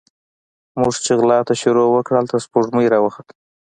[0.79, 3.33] موږ چې غلا ته شروع وکړه، هلته سپوږمۍ راوخته